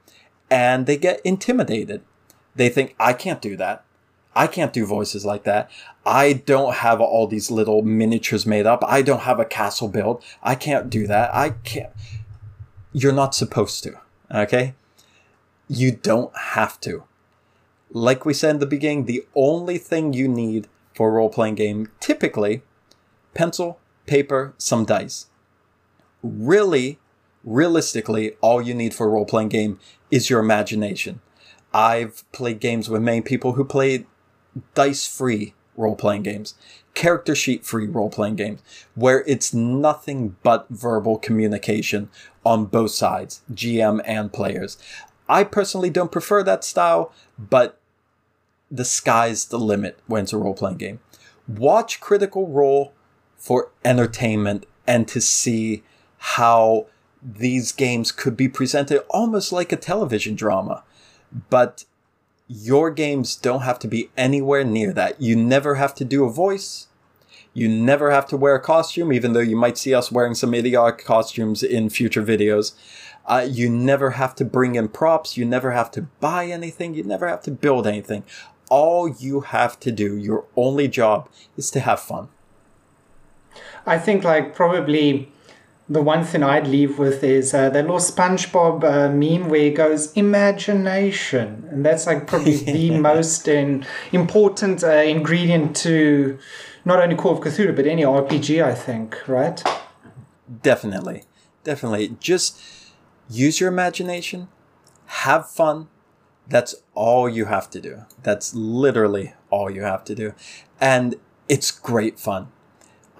[0.51, 2.01] and they get intimidated.
[2.57, 3.85] They think, I can't do that.
[4.35, 5.71] I can't do voices like that.
[6.07, 8.83] I don't have all these little miniatures made up.
[8.87, 10.25] I don't have a castle built.
[10.43, 11.35] I can't do that.
[11.35, 11.93] I can't
[12.93, 13.95] you're not supposed to.
[14.35, 14.75] Okay?
[15.69, 17.05] You don't have to.
[17.91, 21.57] Like we said in the beginning, the only thing you need for a role playing
[21.57, 22.63] game, typically,
[23.35, 25.27] pencil, paper, some dice.
[26.23, 26.99] Really,
[27.45, 29.79] realistically, all you need for a role playing game
[30.11, 31.21] is your imagination.
[31.75, 34.07] I've played games with many people who played
[34.75, 36.55] dice free role playing games
[36.95, 38.61] character sheet free role playing games
[38.95, 42.11] where it's nothing but verbal communication
[42.45, 44.79] on both sides, GM and players.
[45.29, 47.79] I personally don't prefer that style, but
[48.71, 51.01] the sky's the limit when it's a role playing game.
[51.47, 52.93] Watch Critical Role
[53.37, 55.83] for entertainment and to see
[56.19, 56.87] how
[57.23, 60.83] these games could be presented almost like a television drama.
[61.51, 61.85] But
[62.55, 65.21] your games don't have to be anywhere near that.
[65.21, 66.89] You never have to do a voice.
[67.55, 70.55] You never have to wear a costume, even though you might see us wearing some
[70.55, 72.73] idiotic costumes in future videos.
[73.25, 75.37] Uh, you never have to bring in props.
[75.37, 76.95] You never have to buy anything.
[76.95, 78.25] You never have to build anything.
[78.69, 82.29] All you have to do, your only job, is to have fun.
[83.87, 85.32] I think, like, probably
[85.93, 89.71] the one thing I'd leave with is uh, that little SpongeBob uh, meme where he
[89.71, 96.39] goes imagination, and that's like probably the most in, important uh, ingredient to
[96.85, 98.65] not only Call of Cthulhu but any RPG.
[98.65, 99.63] I think, right?
[100.63, 101.25] Definitely,
[101.63, 102.17] definitely.
[102.21, 102.61] Just
[103.29, 104.49] use your imagination,
[105.07, 105.89] have fun.
[106.49, 108.03] That's all you have to do.
[108.23, 110.35] That's literally all you have to do,
[110.81, 111.17] and
[111.49, 112.49] it's great fun.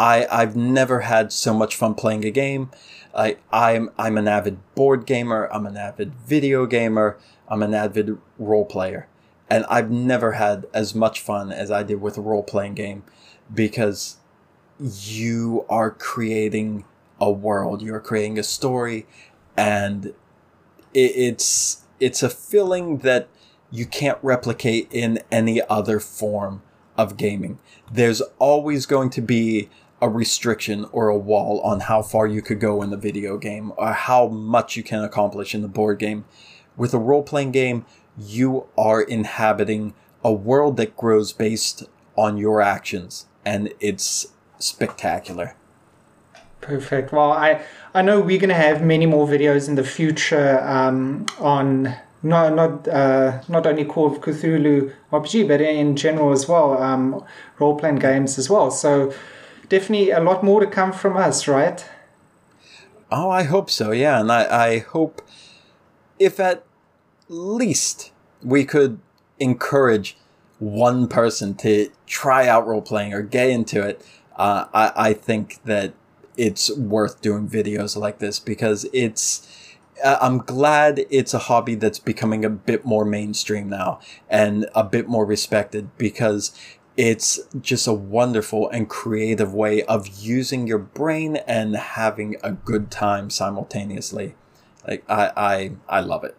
[0.03, 2.71] I I've never had so much fun playing a game.
[3.15, 5.49] I I'm I'm an avid board gamer.
[5.53, 7.19] I'm an avid video gamer.
[7.49, 9.07] I'm an avid role player,
[9.49, 13.05] and I've never had as much fun as I did with a role playing game,
[13.55, 14.17] because
[14.81, 16.85] you are creating
[17.21, 17.81] a world.
[17.81, 19.07] You're creating a story,
[19.57, 20.07] and
[20.93, 23.29] it, it's it's a feeling that
[23.71, 26.63] you can't replicate in any other form
[26.97, 27.59] of gaming.
[27.91, 29.69] There's always going to be
[30.03, 33.73] a restriction or a wall on how far you could go in the video game
[33.79, 36.25] or how much you can accomplish in the board game.
[36.77, 37.87] With a role playing game,
[38.19, 39.95] you are inhabiting
[40.25, 41.85] a world that grows based
[42.17, 45.55] on your actions, and it's spectacular.
[46.61, 47.13] Perfect.
[47.13, 47.63] Well, I
[47.95, 52.55] I know we're going to have many more videos in the future um, on not
[52.55, 57.25] not uh, not only Call of Cthulhu RPG, but in general as well, um,
[57.59, 58.71] role playing games as well.
[58.71, 59.13] So
[59.73, 61.83] definitely a lot more to come from us, right?
[63.11, 63.91] Oh, I hope so.
[63.91, 65.23] Yeah, and I, I hope
[66.19, 66.63] if at
[67.29, 68.13] least
[68.43, 69.01] we could
[69.41, 70.19] encourage
[70.59, 74.07] one person to try out role playing or get into it,
[74.37, 75.95] uh, I, I think that
[76.37, 79.49] it's worth doing videos like this because it's.
[80.05, 84.83] Uh, I'm glad it's a hobby that's becoming a bit more mainstream now and a
[84.83, 86.51] bit more respected because
[86.97, 92.91] it's just a wonderful and creative way of using your brain and having a good
[92.91, 94.35] time simultaneously.
[94.87, 96.37] Like I, I, I love it.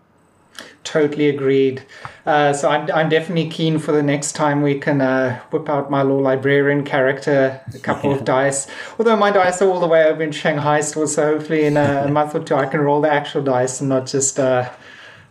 [0.84, 1.84] Totally agreed.
[2.26, 5.89] Uh, so I'm, I'm definitely keen for the next time we can uh, whip out
[5.89, 8.68] my little librarian character, a couple of dice.
[8.99, 12.04] Although my dice are all the way over in Shanghai still, so hopefully in a,
[12.06, 14.70] a month or two I can roll the actual dice and not just uh,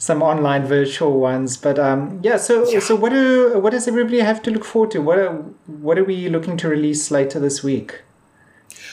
[0.03, 1.57] some online virtual ones.
[1.57, 2.81] But um, yeah, so yeah.
[2.81, 5.01] so what do what does everybody have to look forward to?
[5.01, 5.31] What are,
[5.67, 8.03] what are we looking to release later this week?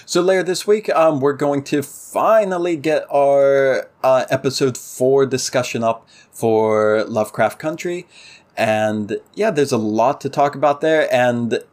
[0.06, 5.84] So later this week, um, we're going to finally get our uh, episode four discussion
[5.84, 8.06] up for Lovecraft Country,
[8.56, 11.64] and yeah, there's a lot to talk about there, and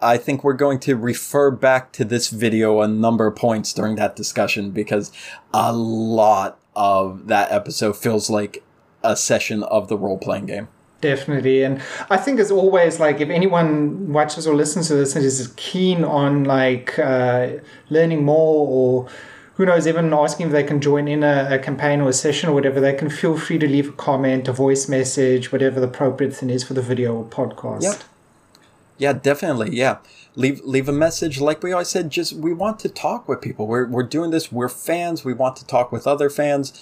[0.00, 3.96] I think we're going to refer back to this video a number of points during
[3.96, 5.10] that discussion because
[5.52, 8.62] a lot of that episode feels like
[9.04, 10.68] a session of the role playing game.
[11.00, 11.62] Definitely.
[11.62, 15.52] And I think as always, like if anyone watches or listens to this and is
[15.56, 17.48] keen on like uh,
[17.90, 19.08] learning more or
[19.56, 22.48] who knows, even asking if they can join in a, a, campaign or a session
[22.48, 25.86] or whatever, they can feel free to leave a comment, a voice message, whatever the
[25.86, 27.82] appropriate thing is for the video or podcast.
[27.82, 27.94] Yeah.
[28.96, 29.76] Yeah, definitely.
[29.76, 29.98] Yeah.
[30.36, 31.40] Leave leave a message.
[31.40, 33.66] Like we always said, just we want to talk with people.
[33.66, 36.72] We're we're doing this, we're fans, we want to talk with other fans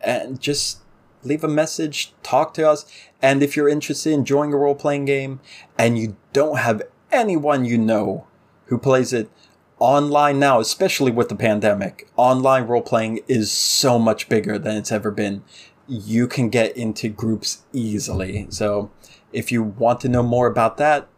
[0.00, 0.78] and just
[1.22, 2.86] leave a message, talk to us.
[3.20, 5.40] And if you're interested in joining a role playing game
[5.78, 8.26] and you don't have anyone you know
[8.66, 9.30] who plays it
[9.78, 14.92] online now, especially with the pandemic, online role playing is so much bigger than it's
[14.92, 15.42] ever been.
[15.86, 18.46] You can get into groups easily.
[18.50, 18.90] So
[19.32, 21.08] if you want to know more about that,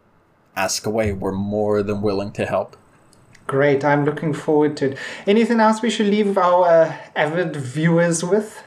[0.57, 1.13] ask away.
[1.13, 2.77] We're more than willing to help.
[3.47, 3.85] Great.
[3.85, 4.99] I'm looking forward to it.
[5.27, 8.63] Anything else we should leave our avid viewers with?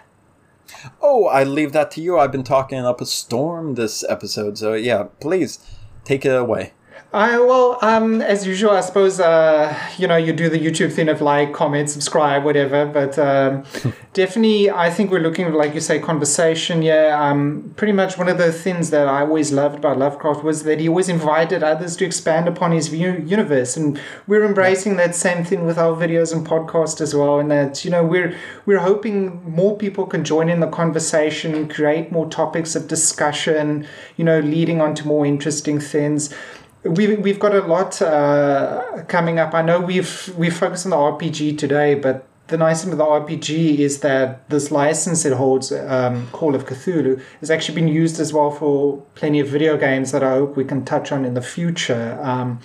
[1.01, 2.17] Oh, I leave that to you.
[2.17, 5.59] I've been talking up a storm this episode, so yeah, please
[6.03, 6.73] take it away.
[7.13, 11.09] I well, um, as usual, I suppose uh, you know you do the YouTube thing
[11.09, 12.87] of like, comment, subscribe, whatever.
[12.87, 13.65] But um,
[14.13, 16.81] definitely, I think we're looking like you say conversation.
[16.81, 20.63] Yeah, um, pretty much one of the things that I always loved about Lovecraft was
[20.63, 25.13] that he always invited others to expand upon his view, universe, and we're embracing that
[25.13, 27.39] same thing with our videos and podcast as well.
[27.39, 28.35] And that you know we're
[28.65, 33.85] we're hoping more people can join in the conversation, create more topics of discussion.
[34.17, 36.33] You know, leading on to more interesting things
[36.83, 39.53] We've, we've got a lot uh, coming up.
[39.53, 43.05] I know we've we focused on the RPG today, but the nice thing with the
[43.05, 48.19] RPG is that this license it holds, um, Call of Cthulhu, has actually been used
[48.19, 51.35] as well for plenty of video games that I hope we can touch on in
[51.35, 52.19] the future.
[52.21, 52.59] Um,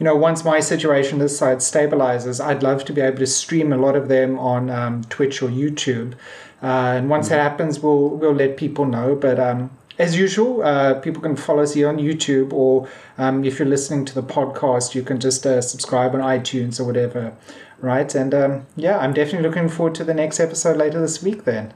[0.00, 3.72] you know, once my situation this side stabilizes, I'd love to be able to stream
[3.72, 6.14] a lot of them on um, Twitch or YouTube.
[6.62, 7.36] Uh, and once mm-hmm.
[7.36, 9.14] that happens, we'll we'll let people know.
[9.14, 9.70] But um,
[10.00, 12.88] as usual, uh, people can follow us here on YouTube, or
[13.18, 16.84] um, if you're listening to the podcast, you can just uh, subscribe on iTunes or
[16.84, 17.36] whatever,
[17.80, 18.12] right?
[18.14, 21.74] And um, yeah, I'm definitely looking forward to the next episode later this week then.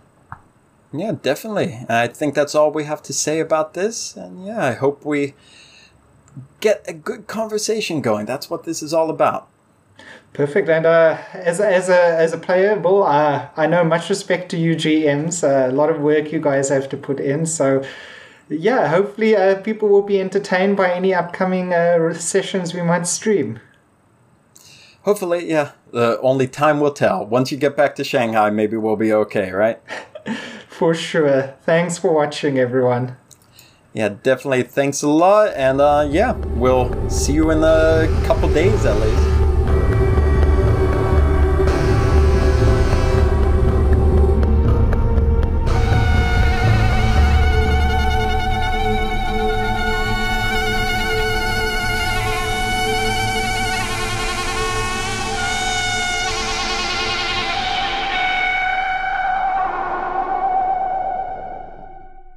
[0.91, 1.85] Yeah, definitely.
[1.89, 4.17] I think that's all we have to say about this.
[4.17, 5.35] And yeah, I hope we
[6.61, 8.25] get a good conversation going.
[8.25, 9.49] That's what this is all about.
[10.33, 10.69] Perfect.
[10.69, 14.57] And uh, as, as, a, as a player, well, uh, I know much respect to
[14.57, 15.45] you GMs.
[15.45, 17.45] Uh, a lot of work you guys have to put in.
[17.45, 17.85] So
[18.49, 23.61] yeah, hopefully uh, people will be entertained by any upcoming uh, sessions we might stream.
[25.03, 25.73] hopefully, yeah.
[25.93, 27.25] Uh, only time will tell.
[27.25, 29.81] Once you get back to Shanghai, maybe we'll be okay, right?
[30.69, 31.55] For sure.
[31.63, 33.17] Thanks for watching, everyone.
[33.93, 34.65] Yeah, definitely.
[34.65, 39.34] Thanks a lot, and uh, yeah, we'll see you in a couple days at least.